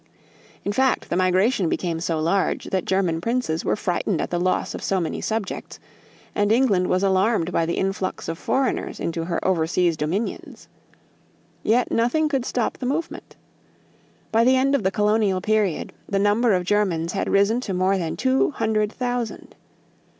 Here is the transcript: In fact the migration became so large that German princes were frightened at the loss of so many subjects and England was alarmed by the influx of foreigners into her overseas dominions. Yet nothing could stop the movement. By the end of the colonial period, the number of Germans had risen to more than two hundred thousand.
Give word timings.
In 0.65 0.71
fact 0.71 1.11
the 1.11 1.15
migration 1.15 1.69
became 1.69 1.99
so 1.99 2.17
large 2.19 2.63
that 2.71 2.85
German 2.85 3.21
princes 3.21 3.63
were 3.63 3.75
frightened 3.75 4.19
at 4.19 4.31
the 4.31 4.39
loss 4.39 4.73
of 4.73 4.81
so 4.83 4.99
many 4.99 5.21
subjects 5.21 5.79
and 6.33 6.51
England 6.51 6.87
was 6.87 7.03
alarmed 7.03 7.51
by 7.51 7.67
the 7.67 7.75
influx 7.77 8.27
of 8.27 8.39
foreigners 8.39 8.99
into 8.99 9.25
her 9.25 9.39
overseas 9.45 9.95
dominions. 9.95 10.67
Yet 11.61 11.91
nothing 11.91 12.29
could 12.29 12.45
stop 12.45 12.79
the 12.79 12.87
movement. 12.87 13.35
By 14.31 14.43
the 14.43 14.55
end 14.55 14.73
of 14.73 14.81
the 14.81 14.89
colonial 14.89 15.39
period, 15.39 15.93
the 16.09 16.17
number 16.17 16.53
of 16.53 16.63
Germans 16.63 17.11
had 17.11 17.29
risen 17.29 17.61
to 17.61 17.73
more 17.75 17.99
than 17.99 18.17
two 18.17 18.49
hundred 18.49 18.91
thousand. 18.91 19.53